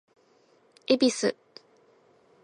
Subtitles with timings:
[0.87, 1.31] 恵比寿